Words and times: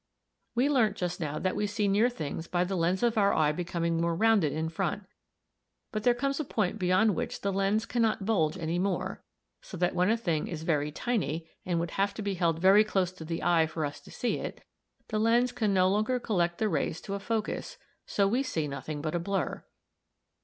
We 0.55 0.67
learnt 0.67 0.95
just 0.95 1.19
now 1.19 1.37
that 1.37 1.55
we 1.55 1.67
see 1.67 1.87
near 1.87 2.09
things 2.09 2.47
by 2.47 2.63
the 2.63 2.75
lens 2.75 3.03
of 3.03 3.19
our 3.19 3.35
eye 3.35 3.51
becoming 3.51 4.01
more 4.01 4.15
rounded 4.15 4.51
in 4.51 4.67
front; 4.67 5.03
but 5.91 6.01
there 6.01 6.15
comes 6.15 6.39
a 6.39 6.43
point 6.43 6.79
beyond 6.79 7.13
which 7.13 7.41
the 7.41 7.53
lens 7.53 7.85
cannot 7.85 8.25
bulge 8.25 8.57
any 8.57 8.79
more, 8.79 9.23
so 9.61 9.77
that 9.77 9.93
when 9.93 10.09
a 10.09 10.17
thing 10.17 10.47
is 10.47 10.63
very 10.63 10.91
tiny, 10.91 11.47
and 11.67 11.79
would 11.79 11.91
have 11.91 12.15
to 12.15 12.23
be 12.23 12.33
held 12.33 12.57
very 12.57 12.83
close 12.83 13.11
to 13.11 13.23
the 13.25 13.43
eye 13.43 13.67
for 13.67 13.85
us 13.85 14.01
to 14.01 14.09
see 14.09 14.39
it, 14.39 14.63
the 15.09 15.19
lens 15.19 15.51
can 15.51 15.71
no 15.71 15.87
longer 15.87 16.19
collect 16.19 16.57
the 16.57 16.67
rays 16.67 16.99
to 17.01 17.13
a 17.13 17.19
focus, 17.19 17.77
so 18.07 18.27
we 18.27 18.41
see 18.41 18.67
nothing 18.67 19.03
but 19.03 19.13
a 19.13 19.19
blur. 19.19 19.63